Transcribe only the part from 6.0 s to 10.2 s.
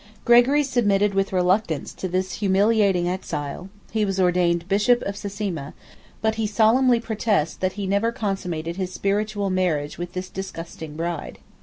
but he solemnly protests, that he never consummated his spiritual marriage with